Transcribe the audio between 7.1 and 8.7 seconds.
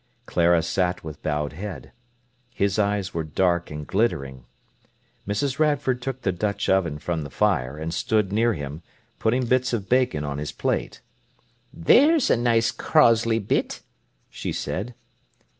the fire, and stood near